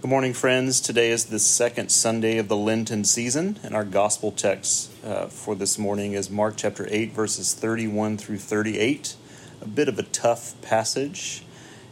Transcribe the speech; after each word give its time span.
Good 0.00 0.10
morning, 0.10 0.32
friends. 0.32 0.80
Today 0.80 1.10
is 1.10 1.24
the 1.24 1.40
second 1.40 1.88
Sunday 1.90 2.38
of 2.38 2.46
the 2.46 2.56
Lenten 2.56 3.02
season, 3.02 3.58
and 3.64 3.74
our 3.74 3.84
gospel 3.84 4.30
text 4.30 4.92
uh, 5.04 5.26
for 5.26 5.56
this 5.56 5.76
morning 5.76 6.12
is 6.12 6.30
Mark 6.30 6.54
chapter 6.56 6.86
8, 6.88 7.10
verses 7.12 7.52
31 7.52 8.16
through 8.16 8.38
38. 8.38 9.16
A 9.60 9.66
bit 9.66 9.88
of 9.88 9.98
a 9.98 10.04
tough 10.04 10.54
passage, 10.62 11.42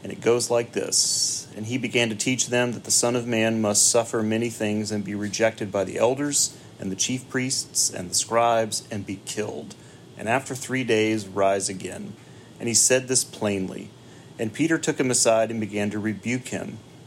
and 0.04 0.12
it 0.12 0.21
goes 0.21 0.53
like 0.53 0.71
this 0.71 1.48
And 1.56 1.66
he 1.66 1.79
began 1.79 2.08
to 2.11 2.14
teach 2.14 2.46
them 2.46 2.74
that 2.74 2.84
the 2.84 2.92
Son 2.92 3.16
of 3.16 3.26
Man 3.26 3.60
must 3.60 3.90
suffer 3.90 4.22
many 4.22 4.50
things 4.50 4.92
and 4.92 5.04
be 5.04 5.16
rejected 5.16 5.72
by 5.72 5.82
the 5.82 5.98
elders 5.98 6.56
and 6.78 6.92
the 6.92 6.96
chief 6.96 7.28
priests 7.28 7.90
and 7.90 8.08
the 8.08 8.14
scribes 8.14 8.86
and 8.88 9.04
be 9.04 9.18
killed, 9.24 9.74
and 10.16 10.28
after 10.28 10.54
three 10.54 10.84
days 10.84 11.26
rise 11.26 11.68
again. 11.68 12.12
And 12.60 12.68
he 12.68 12.74
said 12.74 13.08
this 13.08 13.24
plainly. 13.24 13.90
And 14.38 14.54
Peter 14.54 14.78
took 14.78 15.00
him 15.00 15.10
aside 15.10 15.50
and 15.50 15.58
began 15.58 15.90
to 15.90 15.98
rebuke 15.98 16.48
him. 16.48 16.78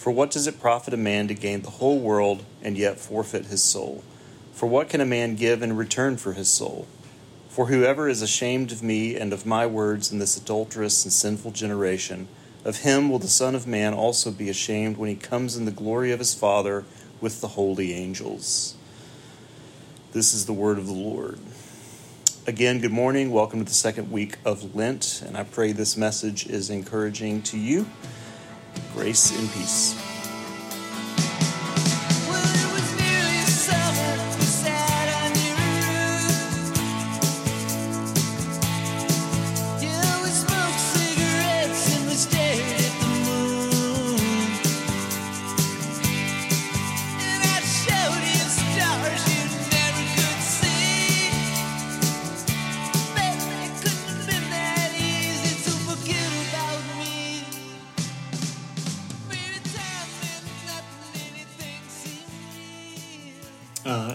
For 0.00 0.10
what 0.10 0.30
does 0.30 0.46
it 0.46 0.58
profit 0.58 0.94
a 0.94 0.96
man 0.96 1.28
to 1.28 1.34
gain 1.34 1.60
the 1.60 1.68
whole 1.68 1.98
world 1.98 2.42
and 2.62 2.78
yet 2.78 2.98
forfeit 2.98 3.44
his 3.44 3.62
soul? 3.62 4.02
For 4.54 4.64
what 4.64 4.88
can 4.88 5.02
a 5.02 5.04
man 5.04 5.36
give 5.36 5.60
in 5.60 5.76
return 5.76 6.16
for 6.16 6.32
his 6.32 6.48
soul? 6.48 6.88
For 7.50 7.66
whoever 7.66 8.08
is 8.08 8.22
ashamed 8.22 8.72
of 8.72 8.82
me 8.82 9.14
and 9.14 9.30
of 9.34 9.44
my 9.44 9.66
words 9.66 10.10
in 10.10 10.18
this 10.18 10.38
adulterous 10.38 11.04
and 11.04 11.12
sinful 11.12 11.50
generation, 11.50 12.28
of 12.64 12.78
him 12.78 13.10
will 13.10 13.18
the 13.18 13.28
Son 13.28 13.54
of 13.54 13.66
Man 13.66 13.92
also 13.92 14.30
be 14.30 14.48
ashamed 14.48 14.96
when 14.96 15.10
he 15.10 15.16
comes 15.16 15.54
in 15.54 15.66
the 15.66 15.70
glory 15.70 16.12
of 16.12 16.18
his 16.18 16.32
Father 16.32 16.86
with 17.20 17.42
the 17.42 17.48
holy 17.48 17.92
angels. 17.92 18.76
This 20.12 20.32
is 20.32 20.46
the 20.46 20.54
word 20.54 20.78
of 20.78 20.86
the 20.86 20.94
Lord. 20.94 21.38
Again, 22.46 22.80
good 22.80 22.90
morning. 22.90 23.32
Welcome 23.32 23.58
to 23.58 23.66
the 23.66 23.74
second 23.74 24.10
week 24.10 24.38
of 24.46 24.74
Lent, 24.74 25.22
and 25.26 25.36
I 25.36 25.44
pray 25.44 25.72
this 25.72 25.98
message 25.98 26.46
is 26.46 26.70
encouraging 26.70 27.42
to 27.42 27.58
you. 27.58 27.84
Grace 28.94 29.38
and 29.38 29.48
peace. 29.52 30.09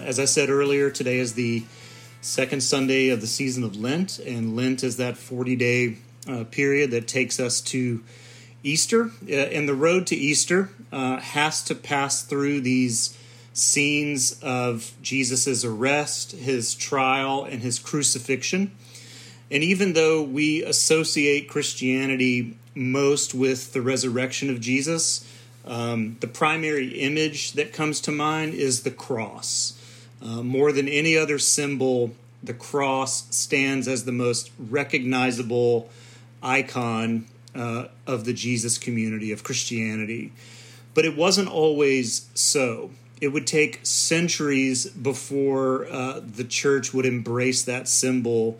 As 0.06 0.20
I 0.20 0.24
said 0.24 0.50
earlier, 0.50 0.88
today 0.88 1.18
is 1.18 1.34
the 1.34 1.64
second 2.20 2.62
Sunday 2.62 3.08
of 3.08 3.20
the 3.20 3.26
season 3.26 3.64
of 3.64 3.76
Lent, 3.76 4.20
and 4.20 4.54
Lent 4.54 4.84
is 4.84 4.98
that 4.98 5.16
40 5.16 5.56
day 5.56 5.96
uh, 6.28 6.44
period 6.44 6.92
that 6.92 7.08
takes 7.08 7.40
us 7.40 7.60
to 7.62 8.04
Easter. 8.62 9.10
Uh, 9.28 9.34
and 9.34 9.68
the 9.68 9.74
road 9.74 10.06
to 10.06 10.16
Easter 10.16 10.70
uh, 10.92 11.16
has 11.18 11.60
to 11.64 11.74
pass 11.74 12.22
through 12.22 12.60
these 12.60 13.18
scenes 13.52 14.38
of 14.42 14.92
Jesus' 15.02 15.64
arrest, 15.64 16.32
his 16.32 16.76
trial, 16.76 17.42
and 17.42 17.62
his 17.62 17.80
crucifixion. 17.80 18.70
And 19.50 19.64
even 19.64 19.94
though 19.94 20.22
we 20.22 20.62
associate 20.62 21.48
Christianity 21.48 22.56
most 22.76 23.34
with 23.34 23.72
the 23.72 23.82
resurrection 23.82 24.50
of 24.50 24.60
Jesus, 24.60 25.26
um, 25.64 26.16
the 26.20 26.28
primary 26.28 27.00
image 27.00 27.52
that 27.52 27.72
comes 27.72 28.00
to 28.02 28.12
mind 28.12 28.54
is 28.54 28.84
the 28.84 28.90
cross. 28.92 29.76
Uh, 30.22 30.42
more 30.42 30.72
than 30.72 30.88
any 30.88 31.16
other 31.16 31.38
symbol, 31.38 32.12
the 32.42 32.54
cross 32.54 33.34
stands 33.34 33.86
as 33.86 34.04
the 34.04 34.12
most 34.12 34.50
recognizable 34.58 35.90
icon 36.42 37.26
uh, 37.54 37.86
of 38.06 38.24
the 38.24 38.32
Jesus 38.32 38.78
community, 38.78 39.32
of 39.32 39.42
Christianity. 39.42 40.32
But 40.94 41.04
it 41.04 41.16
wasn't 41.16 41.48
always 41.48 42.28
so. 42.34 42.90
It 43.20 43.28
would 43.28 43.46
take 43.46 43.80
centuries 43.82 44.86
before 44.86 45.86
uh, 45.90 46.20
the 46.20 46.44
church 46.44 46.92
would 46.92 47.06
embrace 47.06 47.62
that 47.64 47.88
symbol. 47.88 48.58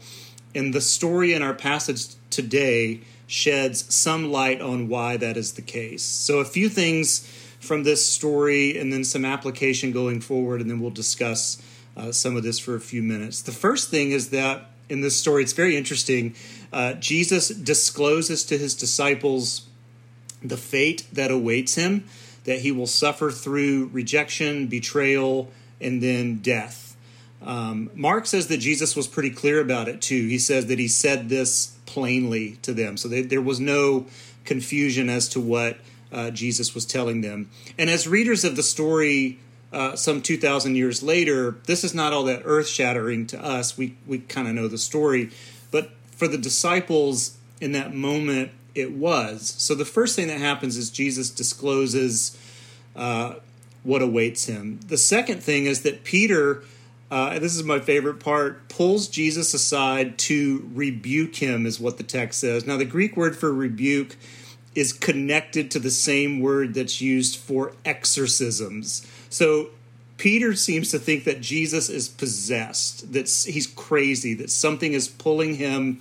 And 0.54 0.74
the 0.74 0.80
story 0.80 1.32
in 1.32 1.42
our 1.42 1.54
passage 1.54 2.06
today 2.30 3.00
sheds 3.26 3.92
some 3.94 4.30
light 4.30 4.60
on 4.60 4.88
why 4.88 5.16
that 5.16 5.36
is 5.36 5.52
the 5.52 5.62
case. 5.62 6.02
So, 6.02 6.38
a 6.38 6.44
few 6.44 6.68
things 6.68 7.26
from 7.66 7.82
this 7.82 8.06
story 8.06 8.78
and 8.78 8.92
then 8.92 9.04
some 9.04 9.24
application 9.24 9.92
going 9.92 10.20
forward, 10.20 10.60
and 10.60 10.70
then 10.70 10.80
we'll 10.80 10.90
discuss 10.90 11.60
uh, 11.96 12.12
some 12.12 12.36
of 12.36 12.42
this 12.42 12.58
for 12.58 12.74
a 12.74 12.80
few 12.80 13.02
minutes. 13.02 13.42
The 13.42 13.52
first 13.52 13.90
thing 13.90 14.12
is 14.12 14.30
that 14.30 14.70
in 14.88 15.00
this 15.00 15.16
story, 15.16 15.42
it's 15.42 15.52
very 15.52 15.76
interesting. 15.76 16.34
Uh, 16.72 16.92
Jesus 16.94 17.48
discloses 17.48 18.44
to 18.44 18.56
his 18.56 18.74
disciples 18.74 19.66
the 20.42 20.56
fate 20.56 21.06
that 21.12 21.30
awaits 21.30 21.74
him, 21.74 22.04
that 22.44 22.60
he 22.60 22.70
will 22.70 22.86
suffer 22.86 23.30
through 23.30 23.90
rejection, 23.92 24.68
betrayal, 24.68 25.50
and 25.80 26.02
then 26.02 26.36
death. 26.36 26.96
Um, 27.42 27.90
Mark 27.94 28.26
says 28.26 28.46
that 28.48 28.58
Jesus 28.58 28.96
was 28.96 29.06
pretty 29.06 29.30
clear 29.30 29.60
about 29.60 29.88
it 29.88 30.00
too. 30.00 30.26
He 30.28 30.38
says 30.38 30.66
that 30.66 30.78
he 30.78 30.88
said 30.88 31.28
this 31.28 31.76
plainly 31.86 32.58
to 32.62 32.72
them. 32.72 32.96
So 32.96 33.08
they, 33.08 33.22
there 33.22 33.42
was 33.42 33.60
no 33.60 34.06
confusion 34.44 35.08
as 35.10 35.28
to 35.30 35.40
what 35.40 35.78
uh, 36.12 36.30
Jesus 36.30 36.74
was 36.74 36.84
telling 36.84 37.20
them. 37.20 37.50
And 37.78 37.90
as 37.90 38.06
readers 38.06 38.44
of 38.44 38.56
the 38.56 38.62
story, 38.62 39.38
uh, 39.72 39.96
some 39.96 40.22
2,000 40.22 40.76
years 40.76 41.02
later, 41.02 41.58
this 41.66 41.84
is 41.84 41.94
not 41.94 42.12
all 42.12 42.24
that 42.24 42.42
earth 42.44 42.68
shattering 42.68 43.26
to 43.28 43.44
us. 43.44 43.76
We, 43.76 43.96
we 44.06 44.18
kind 44.20 44.48
of 44.48 44.54
know 44.54 44.68
the 44.68 44.78
story. 44.78 45.30
But 45.70 45.90
for 46.12 46.28
the 46.28 46.38
disciples 46.38 47.36
in 47.60 47.72
that 47.72 47.94
moment, 47.94 48.52
it 48.74 48.92
was. 48.92 49.54
So 49.58 49.74
the 49.74 49.84
first 49.84 50.16
thing 50.16 50.28
that 50.28 50.38
happens 50.38 50.76
is 50.76 50.90
Jesus 50.90 51.30
discloses 51.30 52.38
uh, 52.94 53.34
what 53.82 54.02
awaits 54.02 54.46
him. 54.46 54.80
The 54.86 54.98
second 54.98 55.42
thing 55.42 55.66
is 55.66 55.82
that 55.82 56.04
Peter 56.04 56.62
uh, 57.10 57.30
and 57.34 57.44
this 57.44 57.54
is 57.54 57.62
my 57.62 57.78
favorite 57.78 58.18
part, 58.18 58.68
pulls 58.68 59.06
Jesus 59.06 59.54
aside 59.54 60.18
to 60.18 60.68
rebuke 60.74 61.36
him, 61.36 61.64
is 61.64 61.78
what 61.78 61.98
the 61.98 62.02
text 62.02 62.40
says. 62.40 62.66
Now, 62.66 62.76
the 62.76 62.84
Greek 62.84 63.16
word 63.16 63.36
for 63.36 63.52
rebuke 63.52 64.16
is 64.76 64.92
connected 64.92 65.70
to 65.72 65.80
the 65.80 65.90
same 65.90 66.38
word 66.38 66.74
that's 66.74 67.00
used 67.00 67.36
for 67.36 67.72
exorcisms. 67.84 69.04
So, 69.28 69.70
Peter 70.18 70.54
seems 70.54 70.90
to 70.92 70.98
think 70.98 71.24
that 71.24 71.40
Jesus 71.42 71.90
is 71.90 72.08
possessed, 72.08 73.12
that 73.12 73.28
he's 73.28 73.66
crazy, 73.66 74.32
that 74.34 74.50
something 74.50 74.92
is 74.92 75.08
pulling 75.08 75.56
him 75.56 76.00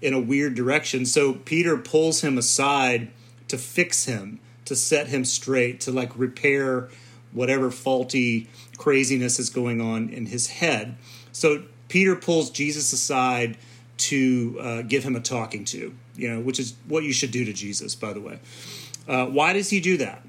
in 0.00 0.12
a 0.12 0.20
weird 0.20 0.54
direction. 0.54 1.06
So, 1.06 1.32
Peter 1.32 1.76
pulls 1.78 2.20
him 2.20 2.36
aside 2.36 3.08
to 3.48 3.56
fix 3.56 4.04
him, 4.04 4.40
to 4.66 4.76
set 4.76 5.08
him 5.08 5.24
straight, 5.24 5.80
to 5.80 5.90
like 5.90 6.16
repair 6.18 6.90
whatever 7.32 7.70
faulty 7.70 8.48
craziness 8.76 9.38
is 9.38 9.50
going 9.50 9.80
on 9.80 10.08
in 10.08 10.26
his 10.26 10.46
head. 10.48 10.96
So 11.32 11.64
Peter 11.88 12.16
pulls 12.16 12.50
Jesus 12.50 12.92
aside 12.92 13.58
to 13.98 14.56
uh, 14.60 14.82
give 14.82 15.04
him 15.04 15.16
a 15.16 15.20
talking 15.20 15.64
to, 15.66 15.94
you 16.16 16.28
know, 16.28 16.40
which 16.40 16.58
is 16.58 16.74
what 16.88 17.04
you 17.04 17.12
should 17.12 17.30
do 17.30 17.44
to 17.44 17.52
Jesus, 17.52 17.94
by 17.94 18.12
the 18.12 18.20
way. 18.20 18.38
Uh, 19.08 19.26
why 19.26 19.52
does 19.52 19.70
he 19.70 19.80
do 19.80 19.96
that? 19.98 20.22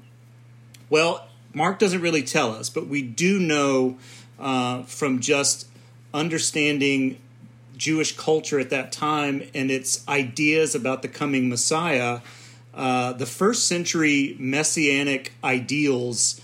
Well, 0.90 1.26
Mark 1.52 1.78
doesn't 1.78 2.00
really 2.00 2.22
tell 2.22 2.54
us, 2.54 2.70
but 2.70 2.86
we 2.86 3.02
do 3.02 3.38
know 3.38 3.98
uh, 4.38 4.82
from 4.84 5.20
just 5.20 5.66
understanding 6.14 7.18
Jewish 7.76 8.16
culture 8.16 8.58
at 8.58 8.70
that 8.70 8.92
time 8.92 9.42
and 9.54 9.70
its 9.70 10.06
ideas 10.08 10.74
about 10.74 11.02
the 11.02 11.08
coming 11.08 11.48
Messiah, 11.48 12.20
uh, 12.74 13.12
the 13.12 13.26
first 13.26 13.66
century 13.66 14.36
messianic 14.38 15.32
ideals 15.42 16.40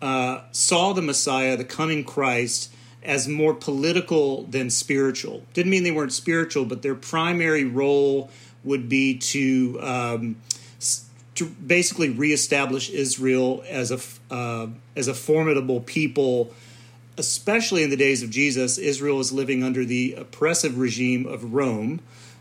uh, 0.00 0.42
saw 0.52 0.92
the 0.92 1.02
Messiah, 1.02 1.56
the 1.56 1.64
coming 1.64 2.04
Christ, 2.04 2.72
as 3.02 3.28
more 3.28 3.54
political 3.54 4.44
than 4.44 4.70
spiritual. 4.70 5.42
Didn't 5.52 5.70
mean 5.70 5.82
they 5.82 5.90
weren't 5.90 6.12
spiritual, 6.12 6.64
but 6.64 6.82
their 6.82 6.94
primary 6.94 7.64
role 7.64 8.30
would 8.64 8.88
be 8.88 9.18
to 9.18 9.78
um, 9.80 10.36
to 11.34 11.46
basically 11.46 12.10
reestablish 12.10 12.90
Israel 12.90 13.62
as 13.68 13.90
a 13.90 14.34
uh, 14.34 14.68
as 14.96 15.08
a 15.08 15.14
formidable 15.14 15.80
people 15.80 16.52
especially 17.16 17.82
in 17.82 17.90
the 17.90 17.96
days 17.96 18.22
of 18.22 18.30
Jesus, 18.30 18.78
Israel 18.78 19.16
was 19.16 19.32
living 19.32 19.62
under 19.62 19.84
the 19.84 20.14
oppressive 20.14 20.78
regime 20.78 21.26
of 21.26 21.54
Rome. 21.54 22.00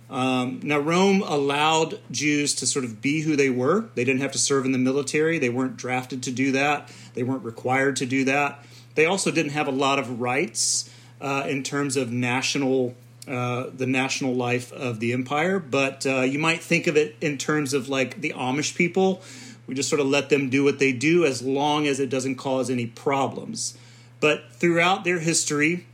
Um, 0.09 0.59
now, 0.63 0.79
Rome 0.79 1.23
allowed 1.25 1.99
Jews 2.11 2.53
to 2.55 2.67
sort 2.67 2.85
of 2.85 3.01
be 3.01 3.21
who 3.21 3.35
they 3.35 3.49
were. 3.49 3.85
They 3.95 4.03
didn't 4.03 4.21
have 4.21 4.31
to 4.33 4.37
serve 4.37 4.65
in 4.65 4.71
the 4.71 4.77
military, 4.77 5.39
they 5.39 5.49
weren't 5.49 5.77
drafted 5.77 6.23
to 6.23 6.31
do 6.31 6.51
that, 6.51 6.91
they 7.13 7.23
weren't 7.23 7.43
required 7.43 7.95
to 7.97 8.05
do 8.05 8.25
that. 8.25 8.63
They 8.95 9.05
also 9.05 9.31
didn't 9.31 9.53
have 9.53 9.67
a 9.67 9.71
lot 9.71 9.97
of 9.97 10.21
rights 10.21 10.89
uh, 11.19 11.45
in 11.47 11.63
terms 11.63 11.97
of 11.97 12.11
national. 12.11 12.95
Uh, 13.25 13.69
the 13.73 13.87
national 13.87 14.35
life 14.35 14.73
of 14.73 14.99
the 14.99 15.13
empire, 15.13 15.57
but 15.57 16.05
uh, 16.05 16.21
you 16.21 16.37
might 16.37 16.61
think 16.61 16.87
of 16.87 16.97
it 16.97 17.15
in 17.21 17.37
terms 17.37 17.73
of 17.73 17.87
like 17.87 18.19
the 18.19 18.31
Amish 18.31 18.75
people. 18.75 19.21
We 19.65 19.75
just 19.75 19.87
sort 19.87 20.01
of 20.01 20.07
let 20.07 20.27
them 20.27 20.49
do 20.49 20.65
what 20.65 20.77
they 20.79 20.91
do 20.91 21.23
as 21.23 21.41
long 21.41 21.87
as 21.87 22.01
it 22.01 22.09
doesn't 22.09 22.35
cause 22.35 22.69
any 22.69 22.85
problems. 22.85 23.77
But 24.19 24.51
throughout 24.51 25.05
their 25.05 25.19
history, 25.19 25.85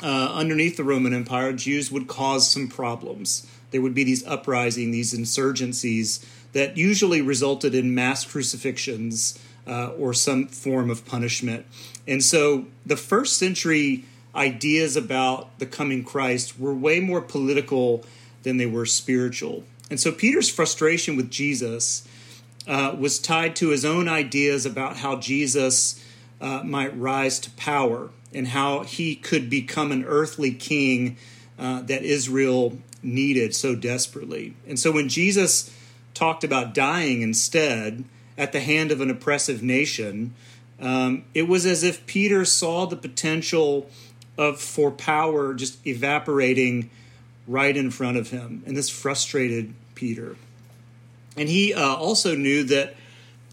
uh, 0.00 0.30
underneath 0.32 0.76
the 0.76 0.84
Roman 0.84 1.12
Empire, 1.12 1.52
Jews 1.52 1.90
would 1.90 2.06
cause 2.06 2.48
some 2.48 2.68
problems. 2.68 3.44
There 3.72 3.82
would 3.82 3.94
be 3.94 4.04
these 4.04 4.24
uprisings, 4.24 4.92
these 4.92 5.14
insurgencies 5.14 6.24
that 6.52 6.76
usually 6.76 7.22
resulted 7.22 7.74
in 7.74 7.92
mass 7.92 8.24
crucifixions 8.24 9.36
uh, 9.66 9.88
or 9.98 10.14
some 10.14 10.46
form 10.46 10.90
of 10.90 11.04
punishment. 11.06 11.66
And 12.06 12.22
so 12.22 12.66
the 12.86 12.96
first 12.96 13.36
century 13.36 14.04
ideas 14.34 14.96
about 14.96 15.58
the 15.58 15.66
coming 15.66 16.04
Christ 16.04 16.58
were 16.58 16.74
way 16.74 17.00
more 17.00 17.20
political 17.20 18.04
than 18.42 18.56
they 18.56 18.66
were 18.66 18.86
spiritual. 18.86 19.64
And 19.90 20.00
so 20.00 20.10
Peter's 20.10 20.48
frustration 20.48 21.16
with 21.16 21.30
Jesus 21.30 22.06
uh, 22.66 22.94
was 22.98 23.18
tied 23.18 23.56
to 23.56 23.68
his 23.68 23.84
own 23.84 24.08
ideas 24.08 24.64
about 24.64 24.98
how 24.98 25.16
Jesus 25.16 26.02
uh, 26.40 26.62
might 26.64 26.96
rise 26.98 27.38
to 27.40 27.50
power 27.52 28.10
and 28.32 28.48
how 28.48 28.80
he 28.80 29.14
could 29.14 29.50
become 29.50 29.92
an 29.92 30.04
earthly 30.04 30.52
king 30.52 31.16
uh, 31.58 31.82
that 31.82 32.02
Israel 32.02 32.78
needed 33.02 33.54
so 33.54 33.74
desperately. 33.74 34.56
And 34.66 34.78
so 34.78 34.92
when 34.92 35.08
Jesus 35.08 35.74
talked 36.14 36.44
about 36.44 36.74
dying 36.74 37.22
instead 37.22 38.04
at 38.38 38.52
the 38.52 38.60
hand 38.60 38.90
of 38.90 39.00
an 39.00 39.10
oppressive 39.10 39.62
nation, 39.62 40.34
um, 40.80 41.24
it 41.34 41.48
was 41.48 41.66
as 41.66 41.82
if 41.82 42.06
Peter 42.06 42.44
saw 42.44 42.86
the 42.86 42.96
potential 42.96 43.88
of 44.38 44.60
for 44.60 44.90
power 44.90 45.54
just 45.54 45.86
evaporating 45.86 46.90
right 47.46 47.76
in 47.76 47.90
front 47.90 48.16
of 48.16 48.30
him, 48.30 48.62
and 48.66 48.76
this 48.76 48.88
frustrated 48.88 49.74
Peter. 49.94 50.36
And 51.36 51.48
he 51.48 51.74
uh, 51.74 51.94
also 51.94 52.34
knew 52.36 52.62
that 52.64 52.94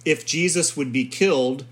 if 0.05 0.25
Jesus 0.25 0.77
would 0.77 0.91
be 0.91 1.05
killed, 1.05 1.65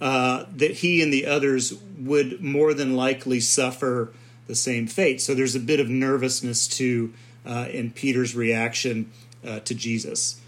uh, 0.00 0.44
that 0.54 0.72
he 0.72 1.02
and 1.02 1.12
the 1.12 1.26
others 1.26 1.74
would 1.98 2.42
more 2.42 2.74
than 2.74 2.96
likely 2.96 3.40
suffer 3.40 4.12
the 4.46 4.54
same 4.54 4.86
fate. 4.86 5.20
So 5.20 5.34
there's 5.34 5.54
a 5.54 5.60
bit 5.60 5.80
of 5.80 5.88
nervousness 5.88 6.68
to 6.68 7.12
uh, 7.46 7.68
in 7.70 7.90
Peter's 7.90 8.34
reaction 8.34 9.10
uh, 9.46 9.60
to 9.60 9.74
Jesus. 9.74 10.40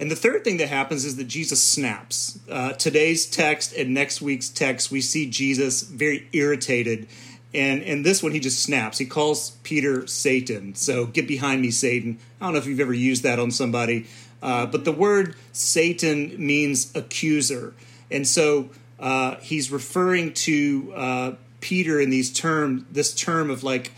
And 0.00 0.10
the 0.10 0.16
third 0.16 0.44
thing 0.44 0.56
that 0.56 0.68
happens 0.68 1.04
is 1.04 1.16
that 1.16 1.24
Jesus 1.24 1.62
snaps. 1.62 2.38
Uh, 2.50 2.72
today's 2.72 3.26
text 3.26 3.74
and 3.74 3.92
next 3.92 4.22
week's 4.22 4.48
text, 4.48 4.90
we 4.90 5.02
see 5.02 5.28
Jesus 5.28 5.82
very 5.82 6.26
irritated. 6.32 7.06
And 7.52 7.82
in 7.82 8.02
this 8.02 8.22
one, 8.22 8.32
he 8.32 8.40
just 8.40 8.62
snaps. 8.62 8.98
He 8.98 9.06
calls 9.06 9.52
Peter 9.62 10.06
Satan. 10.06 10.74
So 10.74 11.06
get 11.06 11.26
behind 11.26 11.62
me, 11.62 11.70
Satan. 11.70 12.18
I 12.40 12.44
don't 12.44 12.52
know 12.52 12.60
if 12.60 12.66
you've 12.66 12.80
ever 12.80 12.94
used 12.94 13.24
that 13.24 13.38
on 13.38 13.50
somebody, 13.50 14.06
uh, 14.42 14.66
but 14.66 14.84
the 14.84 14.92
word 14.92 15.34
Satan 15.52 16.34
means 16.38 16.94
accuser. 16.94 17.74
And 18.10 18.26
so 18.26 18.70
uh, 19.00 19.36
he's 19.36 19.70
referring 19.70 20.32
to 20.34 20.92
uh, 20.94 21.32
Peter 21.60 22.00
in 22.00 22.10
these 22.10 22.32
terms, 22.32 22.84
this 22.90 23.14
term 23.14 23.50
of 23.50 23.64
like, 23.64 23.92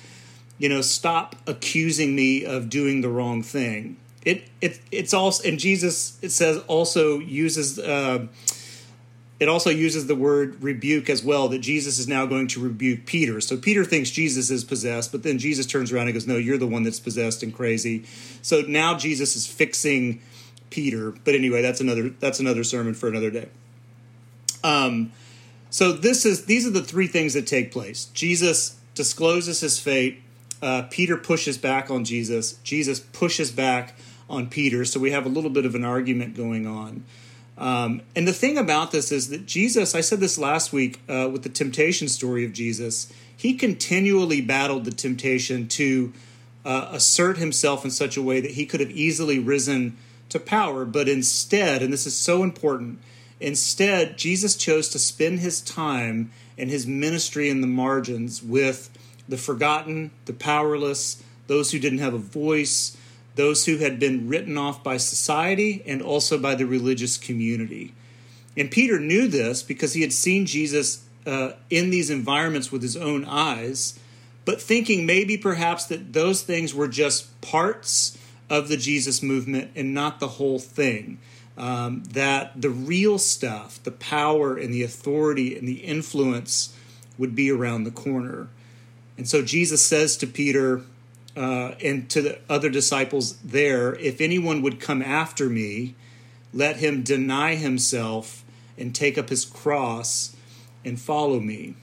you 0.58 0.68
know, 0.68 0.80
stop 0.80 1.36
accusing 1.46 2.14
me 2.14 2.44
of 2.44 2.70
doing 2.70 3.00
the 3.00 3.08
wrong 3.08 3.42
thing. 3.42 3.96
It 4.24 4.44
it 4.60 4.78
it's 4.92 5.12
also 5.12 5.48
and 5.48 5.58
Jesus 5.58 6.16
it 6.22 6.30
says 6.30 6.58
also 6.68 7.18
uses 7.18 7.78
uh, 7.80 8.28
it 9.40 9.48
also 9.48 9.70
uses 9.70 10.06
the 10.06 10.14
word 10.14 10.62
rebuke 10.62 11.10
as 11.10 11.24
well 11.24 11.48
that 11.48 11.58
Jesus 11.58 11.98
is 11.98 12.06
now 12.06 12.26
going 12.26 12.46
to 12.48 12.60
rebuke 12.60 13.06
Peter. 13.06 13.40
So 13.40 13.56
Peter 13.56 13.84
thinks 13.84 14.10
Jesus 14.10 14.50
is 14.50 14.62
possessed, 14.62 15.10
but 15.10 15.22
then 15.24 15.38
Jesus 15.38 15.66
turns 15.66 15.92
around 15.92 16.06
and 16.06 16.14
goes, 16.14 16.26
"No, 16.26 16.36
you're 16.36 16.58
the 16.58 16.66
one 16.66 16.84
that's 16.84 17.00
possessed 17.00 17.42
and 17.42 17.52
crazy." 17.52 18.04
So 18.40 18.60
now 18.62 18.96
Jesus 18.96 19.34
is 19.34 19.46
fixing 19.46 20.20
Peter. 20.70 21.12
But 21.24 21.34
anyway, 21.34 21.62
that's 21.62 21.80
another 21.80 22.08
that's 22.08 22.40
another 22.40 22.64
sermon 22.64 22.94
for 22.94 23.08
another 23.08 23.30
day. 23.30 23.48
Um, 24.64 25.12
so 25.70 25.92
this 25.92 26.24
is 26.24 26.46
these 26.46 26.66
are 26.66 26.70
the 26.70 26.82
three 26.82 27.06
things 27.06 27.34
that 27.34 27.46
take 27.46 27.72
place. 27.72 28.06
Jesus 28.14 28.76
discloses 28.94 29.60
his 29.60 29.78
fate. 29.78 30.22
Uh, 30.60 30.82
Peter 30.90 31.16
pushes 31.16 31.58
back 31.58 31.90
on 31.90 32.04
Jesus. 32.04 32.54
Jesus 32.62 33.00
pushes 33.00 33.50
back 33.50 33.96
on 34.30 34.48
Peter. 34.48 34.84
So 34.84 35.00
we 35.00 35.10
have 35.10 35.26
a 35.26 35.28
little 35.28 35.50
bit 35.50 35.66
of 35.66 35.74
an 35.74 35.84
argument 35.84 36.36
going 36.36 36.66
on. 36.66 37.04
Um, 37.58 38.02
and 38.16 38.26
the 38.26 38.32
thing 38.32 38.56
about 38.56 38.90
this 38.90 39.12
is 39.12 39.28
that 39.28 39.46
Jesus, 39.46 39.94
I 39.94 40.00
said 40.00 40.20
this 40.20 40.38
last 40.38 40.72
week 40.72 41.00
uh, 41.08 41.28
with 41.30 41.42
the 41.42 41.48
temptation 41.48 42.08
story 42.08 42.44
of 42.44 42.52
Jesus, 42.52 43.12
he 43.36 43.54
continually 43.54 44.40
battled 44.40 44.84
the 44.84 44.90
temptation 44.90 45.68
to 45.68 46.12
uh, 46.64 46.88
assert 46.90 47.38
himself 47.38 47.84
in 47.84 47.90
such 47.90 48.16
a 48.16 48.22
way 48.22 48.40
that 48.40 48.52
he 48.52 48.64
could 48.64 48.80
have 48.80 48.90
easily 48.90 49.38
risen 49.38 49.96
to 50.30 50.40
power. 50.40 50.84
But 50.84 51.08
instead, 51.08 51.82
and 51.82 51.92
this 51.92 52.06
is 52.06 52.16
so 52.16 52.42
important, 52.42 53.00
Instead, 53.42 54.16
Jesus 54.16 54.54
chose 54.54 54.88
to 54.90 55.00
spend 55.00 55.40
his 55.40 55.60
time 55.60 56.30
and 56.56 56.70
his 56.70 56.86
ministry 56.86 57.50
in 57.50 57.60
the 57.60 57.66
margins 57.66 58.40
with 58.40 58.88
the 59.28 59.36
forgotten, 59.36 60.12
the 60.26 60.32
powerless, 60.32 61.20
those 61.48 61.72
who 61.72 61.80
didn't 61.80 61.98
have 61.98 62.14
a 62.14 62.18
voice, 62.18 62.96
those 63.34 63.66
who 63.66 63.78
had 63.78 63.98
been 63.98 64.28
written 64.28 64.58
off 64.58 64.82
by 64.84 64.96
society 64.96 65.82
and 65.86 66.02
also 66.02 66.38
by 66.38 66.54
the 66.54 66.66
religious 66.66 67.16
community. 67.16 67.94
And 68.56 68.70
Peter 68.70 69.00
knew 69.00 69.28
this 69.28 69.62
because 69.62 69.94
he 69.94 70.02
had 70.02 70.12
seen 70.12 70.44
Jesus 70.44 71.04
uh, 71.26 71.52
in 71.70 71.90
these 71.90 72.10
environments 72.10 72.70
with 72.70 72.82
his 72.82 72.96
own 72.96 73.24
eyes, 73.24 73.98
but 74.44 74.60
thinking 74.60 75.06
maybe 75.06 75.38
perhaps 75.38 75.86
that 75.86 76.12
those 76.12 76.42
things 76.42 76.74
were 76.74 76.88
just 76.88 77.40
parts 77.40 78.18
of 78.50 78.68
the 78.68 78.76
Jesus 78.76 79.22
movement 79.22 79.70
and 79.74 79.94
not 79.94 80.20
the 80.20 80.28
whole 80.28 80.58
thing 80.58 81.18
um, 81.56 82.02
that 82.04 82.60
the 82.60 82.70
real 82.70 83.18
stuff, 83.18 83.82
the 83.82 83.90
power 83.90 84.56
and 84.56 84.72
the 84.72 84.82
authority 84.82 85.56
and 85.56 85.68
the 85.68 85.84
influence 85.84 86.76
would 87.18 87.34
be 87.34 87.50
around 87.50 87.84
the 87.84 87.90
corner. 87.90 88.48
And 89.18 89.28
so 89.28 89.42
Jesus 89.42 89.84
says 89.84 90.16
to 90.18 90.26
Peter 90.26 90.82
uh, 91.36 91.72
and 91.82 92.08
to 92.10 92.22
the 92.22 92.38
other 92.48 92.68
disciples 92.68 93.36
there, 93.38 93.94
if 93.96 94.20
anyone 94.20 94.62
would 94.62 94.80
come 94.80 95.02
after 95.02 95.48
me, 95.48 95.94
let 96.52 96.76
him 96.76 97.02
deny 97.02 97.54
himself 97.54 98.44
and 98.76 98.94
take 98.94 99.16
up 99.16 99.30
his 99.30 99.44
cross 99.44 100.36
and 100.84 101.00
follow 101.00 101.40
me. 101.40 101.74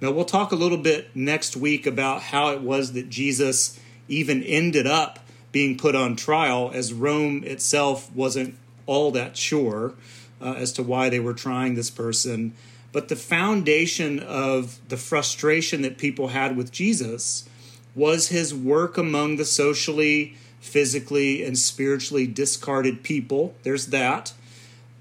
Now, 0.00 0.10
we'll 0.10 0.24
talk 0.24 0.52
a 0.52 0.56
little 0.56 0.78
bit 0.78 1.14
next 1.14 1.56
week 1.56 1.86
about 1.86 2.22
how 2.22 2.50
it 2.50 2.60
was 2.60 2.92
that 2.92 3.08
Jesus 3.08 3.78
even 4.08 4.42
ended 4.42 4.86
up 4.86 5.18
being 5.52 5.78
put 5.78 5.94
on 5.94 6.16
trial, 6.16 6.70
as 6.74 6.92
Rome 6.92 7.44
itself 7.44 8.12
wasn't 8.12 8.56
all 8.86 9.10
that 9.12 9.36
sure 9.36 9.94
uh, 10.40 10.54
as 10.54 10.72
to 10.72 10.82
why 10.82 11.08
they 11.08 11.20
were 11.20 11.32
trying 11.32 11.74
this 11.74 11.90
person. 11.90 12.54
But 12.92 13.08
the 13.08 13.16
foundation 13.16 14.18
of 14.20 14.78
the 14.88 14.96
frustration 14.96 15.82
that 15.82 15.96
people 15.96 16.28
had 16.28 16.56
with 16.56 16.72
Jesus 16.72 17.48
was 17.94 18.28
his 18.28 18.54
work 18.54 18.98
among 18.98 19.36
the 19.36 19.44
socially, 19.44 20.36
physically, 20.60 21.44
and 21.44 21.58
spiritually 21.58 22.26
discarded 22.26 23.02
people. 23.02 23.54
There's 23.62 23.86
that. 23.86 24.32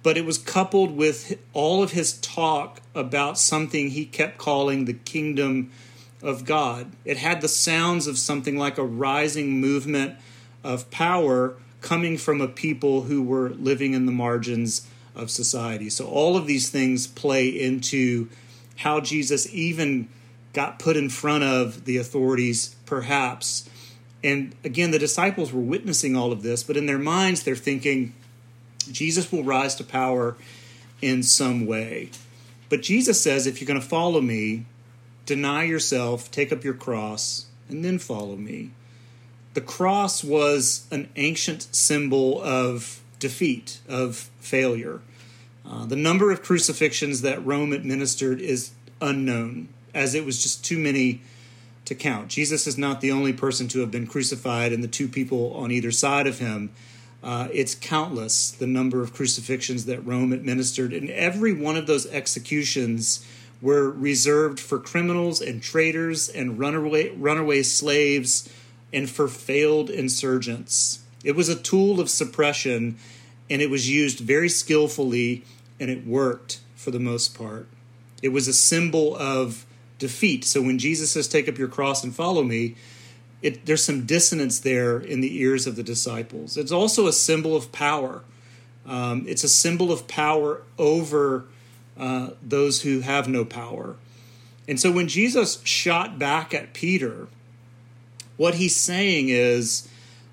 But 0.04 0.18
it 0.18 0.26
was 0.26 0.38
coupled 0.38 0.96
with 0.98 1.40
all 1.54 1.82
of 1.82 1.92
his 1.92 2.14
talk 2.14 2.82
about 2.94 3.40
something 3.40 3.90
he 3.90 4.06
kept 4.06 4.38
calling 4.38 4.86
the 4.86 4.94
kingdom 4.94 5.72
of 6.22 6.46
God. 6.46 6.92
It 7.06 7.18
had 7.18 7.42
the 7.42 7.48
sounds 7.48 8.08
of 8.08 8.18
something 8.18 8.58
like 8.58 8.78
a 8.78 8.84
rising 8.84 9.60
movement 9.60 10.16
of 10.64 10.92
power 10.92 11.56
coming 11.82 12.18
from 12.18 12.42
a 12.42 12.48
people 12.48 13.04
who 13.04 13.22
were 13.22 13.50
living 13.50 13.94
in 13.94 14.06
the 14.06 14.12
margins 14.12 14.88
of 15.16 15.30
society. 15.30 15.90
So 15.90 16.06
all 16.06 16.36
of 16.38 16.48
these 16.48 16.70
things 16.70 17.08
play 17.08 17.48
into 17.48 18.30
how 18.78 19.00
Jesus 19.00 19.54
even 19.54 20.10
got 20.54 20.80
put 20.80 20.96
in 20.96 21.10
front 21.10 21.44
of 21.44 21.86
the 21.86 21.98
authorities, 21.98 22.76
perhaps. 22.86 23.70
And 24.24 24.56
again, 24.64 24.92
the 24.92 25.00
disciples 25.00 25.52
were 25.52 25.62
witnessing 25.62 26.16
all 26.16 26.32
of 26.32 26.44
this, 26.44 26.64
but 26.64 26.78
in 26.78 26.86
their 26.86 27.00
minds, 27.00 27.44
they're 27.44 27.56
thinking, 27.56 28.14
Jesus 28.92 29.32
will 29.32 29.44
rise 29.44 29.76
to 29.76 29.84
power 29.84 30.38
in 31.02 31.24
some 31.24 31.66
way. 31.66 32.12
But 32.70 32.82
Jesus 32.82 33.22
says, 33.22 33.46
if 33.46 33.60
you're 33.60 33.68
going 33.68 33.80
to 33.80 33.86
follow 33.86 34.22
me, 34.22 34.66
deny 35.26 35.64
yourself, 35.64 36.32
take 36.32 36.52
up 36.52 36.64
your 36.64 36.74
cross, 36.74 37.48
and 37.70 37.84
then 37.84 38.00
follow 38.00 38.36
me. 38.36 38.72
The 39.54 39.62
cross 39.62 40.24
was 40.24 40.88
an 40.92 41.10
ancient 41.16 41.68
symbol 41.76 42.42
of 42.42 43.02
defeat, 43.20 43.80
of 43.88 44.30
failure. 44.40 45.02
Uh, 45.66 45.86
the 45.86 45.96
number 45.96 46.32
of 46.32 46.42
crucifixions 46.42 47.22
that 47.22 47.46
Rome 47.46 47.72
administered 47.72 48.42
is 48.42 48.72
unknown. 49.00 49.70
As 49.94 50.16
it 50.16 50.26
was 50.26 50.42
just 50.42 50.64
too 50.66 50.78
many 50.78 51.22
to 51.86 51.96
count. 51.96 52.30
Jesus 52.30 52.66
is 52.66 52.78
not 52.78 53.02
the 53.02 53.12
only 53.12 53.34
person 53.34 53.68
to 53.70 53.80
have 53.80 53.92
been 53.92 54.08
crucified, 54.08 54.72
and 54.72 54.84
the 54.84 54.88
two 54.88 55.08
people 55.08 55.54
on 55.54 55.72
either 55.72 55.92
side 55.92 56.28
of 56.28 56.40
him. 56.40 56.72
Uh, 57.22 57.48
it's 57.54 57.76
countless 57.76 58.52
the 58.52 58.68
number 58.68 59.02
of 59.02 59.14
crucifixions 59.14 59.86
that 59.86 60.06
Rome 60.06 60.34
administered, 60.34 60.94
and 60.94 61.10
every 61.10 61.54
one 61.54 61.78
of 61.78 61.88
those 61.88 62.06
executions 62.08 63.26
were 63.62 63.90
reserved 63.90 64.60
for 64.60 64.78
criminals 64.78 65.42
and 65.42 65.64
traitors 65.64 66.28
and 66.28 66.60
runaway 66.60 67.10
runaway 67.16 67.64
slaves 67.64 68.50
and 68.92 69.10
for 69.10 69.28
failed 69.28 69.90
insurgents. 69.90 71.00
It 71.24 71.36
was 71.36 71.48
a 71.48 71.56
tool 71.56 72.02
of 72.02 72.10
suppression, 72.10 72.98
and 73.50 73.62
it 73.62 73.70
was 73.70 73.90
used 73.90 74.20
very 74.20 74.50
skillfully, 74.50 75.44
and 75.80 75.90
it 75.90 76.06
worked 76.06 76.60
for 76.76 76.92
the 76.92 77.00
most 77.00 77.38
part. 77.38 77.68
It 78.22 78.30
was 78.30 78.50
a 78.50 78.54
symbol 78.54 79.16
of 79.16 79.66
defeat. 80.04 80.44
So 80.44 80.62
when 80.62 80.78
Jesus 80.78 81.12
says, 81.12 81.30
Take 81.30 81.48
up 81.48 81.58
your 81.58 81.70
cross 81.70 82.04
and 82.04 82.14
follow 82.14 82.44
me, 82.44 82.76
it, 83.42 83.66
there's 83.66 83.84
some 83.84 84.06
dissonance 84.06 84.60
there 84.60 85.00
in 85.00 85.22
the 85.22 85.40
ears 85.42 85.66
of 85.66 85.78
the 85.78 85.84
disciples. 85.84 86.58
It's 86.58 86.74
also 86.74 87.08
a 87.08 87.14
symbol 87.14 87.56
of 87.56 87.72
power. 87.72 88.24
Um, 88.86 89.26
it's 89.28 89.46
a 89.46 89.50
symbol 89.50 89.94
of 89.94 90.08
power 90.10 90.62
over 90.78 91.46
uh, 91.98 92.32
those 92.42 92.82
who 92.82 93.00
have 93.00 93.30
no 93.30 93.46
power. 93.46 93.96
And 94.68 94.78
so 94.78 94.92
when 94.92 95.08
Jesus 95.08 95.62
shot 95.64 96.20
back 96.20 96.54
at 96.54 96.74
Peter, 96.74 97.28
what 98.36 98.56
he's 98.56 98.76
saying 98.76 99.30
is, 99.30 99.88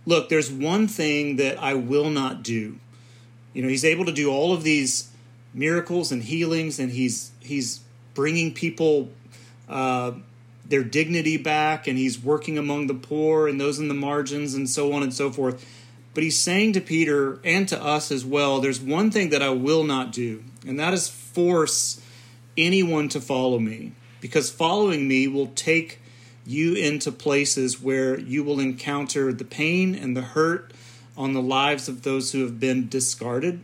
look, 0.05 0.29
there's 0.29 0.51
one 0.51 0.89
thing 0.89 1.37
that 1.37 1.63
I 1.63 1.75
will 1.75 2.11
not 2.11 2.43
do. 2.43 2.79
You 3.53 3.63
know, 3.63 3.69
he's 3.69 3.85
able 3.85 4.05
to 4.05 4.13
do 4.13 4.31
all 4.31 4.53
of 4.53 4.65
these 4.65 5.11
miracles 5.55 6.11
and 6.11 6.23
healings, 6.23 6.79
and 6.79 6.91
he's 6.91 7.31
he's 7.41 7.81
bringing 8.15 8.53
people 8.53 9.11
uh, 9.71 10.13
their 10.67 10.85
dignity 10.85 11.37
back, 11.37 11.87
and 11.87 11.97
he's 11.97 12.23
working 12.23 12.59
among 12.59 12.87
the 12.87 12.95
poor 12.95 13.49
and 13.49 13.61
those 13.61 13.79
in 13.79 13.89
the 13.89 13.95
margins, 13.95 14.55
and 14.55 14.69
so 14.69 14.93
on 14.93 15.03
and 15.03 15.15
so 15.15 15.31
forth. 15.31 15.65
But 16.13 16.25
he's 16.25 16.39
saying 16.39 16.73
to 16.75 16.81
Peter 16.81 17.41
and 17.45 17.69
to 17.69 17.83
us 17.83 18.11
as 18.11 18.25
well, 18.25 18.61
there's 18.61 18.81
one 18.81 19.11
thing 19.11 19.31
that 19.31 19.43
I 19.43 19.51
will 19.51 19.85
not 19.85 20.13
do, 20.13 20.45
and 20.67 20.79
that 20.79 20.93
is 20.93 21.09
force 21.09 22.01
anyone 22.59 23.09
to 23.11 23.21
follow 23.21 23.59
me, 23.59 23.93
because 24.21 24.51
following 24.51 25.09
me 25.09 25.29
will 25.29 25.47
take 25.49 26.01
you 26.45 26.75
into 26.75 27.13
places 27.13 27.81
where 27.81 28.19
you 28.19 28.43
will 28.43 28.59
encounter 28.59 29.33
the 29.33 29.45
pain 29.45 29.95
and 29.95 30.17
the 30.17 30.23
hurt 30.23 30.73
on 31.17 31.33
the 31.33 31.43
lives 31.43 31.89
of 31.89 32.03
those 32.03 32.33
who 32.33 32.43
have 32.43 32.59
been 32.59 32.89
discarded 32.89 33.61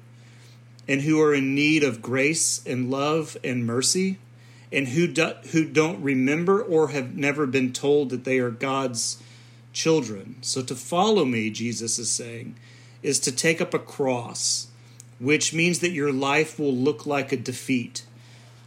and 0.86 1.02
who 1.02 1.20
are 1.20 1.34
in 1.34 1.54
need 1.54 1.82
of 1.82 2.02
grace 2.02 2.64
and 2.64 2.90
love 2.90 3.36
and 3.42 3.66
mercy 3.66 4.18
and 4.72 4.88
who 4.88 5.06
do, 5.06 5.32
who 5.52 5.64
don't 5.64 6.02
remember 6.02 6.62
or 6.62 6.88
have 6.88 7.16
never 7.16 7.46
been 7.46 7.72
told 7.72 8.10
that 8.10 8.24
they 8.24 8.38
are 8.38 8.50
God's 8.50 9.22
children. 9.72 10.36
So 10.40 10.62
to 10.62 10.74
follow 10.74 11.24
me, 11.24 11.50
Jesus 11.50 11.98
is 11.98 12.10
saying, 12.10 12.56
is 13.02 13.20
to 13.20 13.32
take 13.32 13.60
up 13.60 13.74
a 13.74 13.78
cross, 13.78 14.68
which 15.18 15.54
means 15.54 15.78
that 15.80 15.90
your 15.90 16.12
life 16.12 16.58
will 16.58 16.74
look 16.74 17.06
like 17.06 17.32
a 17.32 17.36
defeat, 17.36 18.04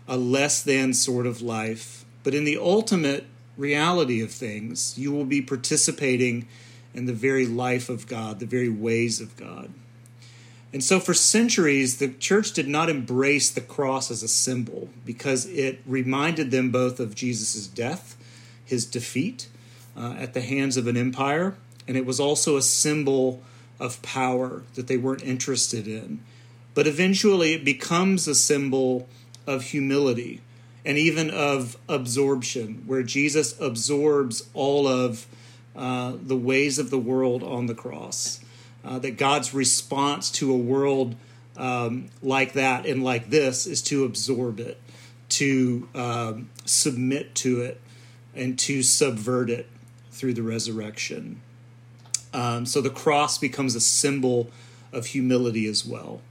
a 0.07 0.17
less 0.17 0.61
than 0.61 0.93
sort 0.93 1.25
of 1.25 1.41
life. 1.41 2.05
But 2.23 2.33
in 2.33 2.43
the 2.43 2.57
ultimate 2.57 3.25
reality 3.57 4.21
of 4.21 4.31
things, 4.31 4.97
you 4.97 5.11
will 5.11 5.25
be 5.25 5.41
participating 5.41 6.47
in 6.93 7.05
the 7.05 7.13
very 7.13 7.45
life 7.45 7.89
of 7.89 8.07
God, 8.07 8.39
the 8.39 8.45
very 8.45 8.69
ways 8.69 9.19
of 9.19 9.35
God. 9.35 9.71
And 10.71 10.83
so, 10.83 10.99
for 10.99 11.15
centuries, 11.15 11.97
the 11.97 12.09
church 12.09 12.51
did 12.51 12.67
not 12.67 12.89
embrace 12.89 13.49
the 13.49 13.61
cross 13.61 14.11
as 14.11 14.21
a 14.21 14.27
symbol 14.27 14.89
because 15.03 15.47
it 15.47 15.81
reminded 15.85 16.51
them 16.51 16.69
both 16.69 16.99
of 16.99 17.15
Jesus' 17.15 17.65
death, 17.65 18.15
his 18.65 18.85
defeat 18.85 19.47
uh, 19.97 20.13
at 20.17 20.33
the 20.33 20.41
hands 20.41 20.77
of 20.77 20.85
an 20.85 20.95
empire, 20.95 21.55
and 21.87 21.97
it 21.97 22.05
was 22.05 22.19
also 22.19 22.55
a 22.55 22.61
symbol 22.61 23.41
of 23.79 24.01
power 24.03 24.61
that 24.75 24.87
they 24.87 24.97
weren't 24.97 25.23
interested 25.23 25.87
in. 25.87 26.21
But 26.75 26.85
eventually, 26.85 27.53
it 27.53 27.65
becomes 27.65 28.27
a 28.27 28.35
symbol 28.35 29.07
of 29.47 29.63
humility 29.63 30.41
and 30.85 30.97
even 30.97 31.29
of 31.31 31.77
absorption, 31.89 32.83
where 32.85 33.03
Jesus 33.03 33.59
absorbs 33.59 34.47
all 34.53 34.87
of 34.87 35.25
uh, 35.75 36.13
the 36.21 36.37
ways 36.37 36.77
of 36.77 36.89
the 36.89 36.99
world 36.99 37.43
on 37.43 37.65
the 37.65 37.75
cross. 37.75 38.39
Uh, 38.83 38.97
that 38.99 39.17
God's 39.17 39.53
response 39.53 40.31
to 40.31 40.53
a 40.53 40.57
world 40.57 41.15
um, 41.57 42.07
like 42.21 42.53
that 42.53 42.85
and 42.85 43.03
like 43.03 43.29
this 43.29 43.67
is 43.67 43.81
to 43.83 44.05
absorb 44.05 44.59
it, 44.59 44.79
to 45.29 45.87
um, 45.93 46.49
submit 46.65 47.35
to 47.35 47.61
it, 47.61 47.81
and 48.33 48.57
to 48.59 48.81
subvert 48.81 49.49
it 49.49 49.67
through 50.11 50.33
the 50.33 50.43
resurrection. 50.43 51.41
Um, 52.33 52.65
so 52.65 52.79
the 52.79 52.89
cross 52.89 53.37
becomes 53.37 53.75
a 53.75 53.81
symbol 53.81 54.49
of 54.93 55.07
humility 55.07 55.67
as 55.67 55.85
well. 55.85 56.21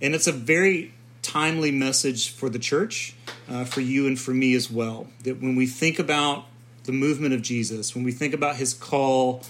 And 0.00 0.14
it's 0.14 0.26
a 0.26 0.32
very 0.32 0.94
timely 1.22 1.70
message 1.70 2.30
for 2.30 2.48
the 2.48 2.58
church, 2.58 3.14
uh, 3.48 3.64
for 3.64 3.80
you 3.80 4.06
and 4.06 4.18
for 4.18 4.32
me 4.32 4.54
as 4.54 4.70
well. 4.70 5.08
That 5.24 5.40
when 5.40 5.56
we 5.56 5.66
think 5.66 5.98
about 5.98 6.46
the 6.84 6.92
movement 6.92 7.34
of 7.34 7.42
Jesus, 7.42 7.94
when 7.94 8.04
we 8.04 8.12
think 8.12 8.34
about 8.34 8.56
his 8.56 8.74
call 8.74 9.42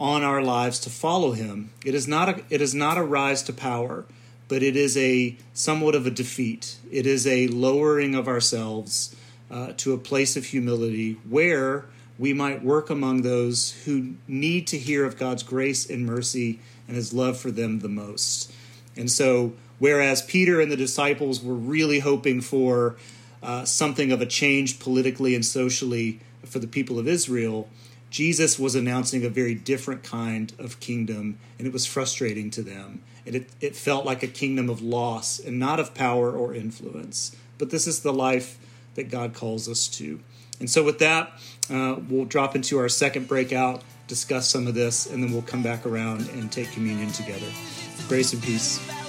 on 0.00 0.24
our 0.24 0.42
lives 0.42 0.80
to 0.80 0.90
follow 0.90 1.32
him, 1.32 1.70
it 1.84 1.94
is 1.94 2.08
not 2.08 2.28
a, 2.28 2.42
it 2.50 2.60
is 2.60 2.74
not 2.74 2.98
a 2.98 3.02
rise 3.02 3.42
to 3.44 3.52
power, 3.52 4.06
but 4.48 4.62
it 4.62 4.74
is 4.74 4.96
a 4.96 5.36
somewhat 5.52 5.94
of 5.94 6.06
a 6.06 6.10
defeat. 6.10 6.76
It 6.90 7.06
is 7.06 7.26
a 7.26 7.46
lowering 7.48 8.14
of 8.14 8.26
ourselves 8.26 9.14
uh, 9.50 9.74
to 9.76 9.92
a 9.92 9.98
place 9.98 10.36
of 10.36 10.46
humility 10.46 11.18
where 11.28 11.84
we 12.18 12.32
might 12.32 12.64
work 12.64 12.90
among 12.90 13.22
those 13.22 13.72
who 13.84 14.14
need 14.26 14.66
to 14.68 14.78
hear 14.78 15.04
of 15.04 15.18
God's 15.18 15.42
grace 15.42 15.88
and 15.88 16.04
mercy 16.04 16.58
and 16.88 16.96
his 16.96 17.12
love 17.12 17.38
for 17.38 17.50
them 17.50 17.80
the 17.80 17.88
most. 17.88 18.52
And 18.96 19.10
so 19.10 19.52
Whereas 19.80 20.20
Peter 20.20 20.60
and 20.60 20.70
the 20.70 20.76
disciples 20.76 21.42
were 21.42 21.54
really 21.54 22.00
hoping 22.00 22.42
for 22.42 22.96
uh, 23.42 23.64
something 23.64 24.12
of 24.12 24.20
a 24.20 24.26
change 24.26 24.78
politically 24.78 25.34
and 25.34 25.44
socially 25.44 26.20
for 26.44 26.58
the 26.58 26.66
people 26.66 26.98
of 26.98 27.08
Israel, 27.08 27.66
Jesus 28.10 28.58
was 28.58 28.74
announcing 28.74 29.24
a 29.24 29.28
very 29.28 29.54
different 29.54 30.02
kind 30.02 30.52
of 30.58 30.80
kingdom, 30.80 31.38
and 31.58 31.66
it 31.66 31.72
was 31.72 31.86
frustrating 31.86 32.50
to 32.50 32.62
them. 32.62 33.02
And 33.24 33.36
it, 33.36 33.48
it 33.60 33.76
felt 33.76 34.04
like 34.04 34.22
a 34.22 34.26
kingdom 34.26 34.68
of 34.68 34.82
loss 34.82 35.38
and 35.38 35.58
not 35.58 35.78
of 35.78 35.94
power 35.94 36.32
or 36.32 36.52
influence. 36.52 37.36
But 37.58 37.70
this 37.70 37.86
is 37.86 38.00
the 38.00 38.12
life 38.12 38.58
that 38.94 39.10
God 39.10 39.34
calls 39.34 39.68
us 39.68 39.86
to. 39.88 40.20
And 40.58 40.68
so, 40.68 40.82
with 40.82 40.98
that, 40.98 41.32
uh, 41.70 41.96
we'll 42.08 42.24
drop 42.24 42.56
into 42.56 42.78
our 42.78 42.88
second 42.88 43.28
breakout, 43.28 43.82
discuss 44.08 44.50
some 44.50 44.66
of 44.66 44.74
this, 44.74 45.06
and 45.06 45.22
then 45.22 45.32
we'll 45.32 45.42
come 45.42 45.62
back 45.62 45.86
around 45.86 46.28
and 46.30 46.50
take 46.50 46.72
communion 46.72 47.12
together. 47.12 47.46
Grace 48.08 48.32
and 48.32 48.42
peace. 48.42 48.99